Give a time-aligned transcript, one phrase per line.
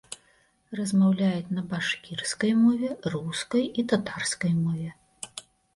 [0.79, 4.89] Размаўляюць на башкірскай мове, рускай і татарскай мове.